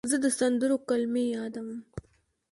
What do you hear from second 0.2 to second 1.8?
د سندرو کلمې یادوم.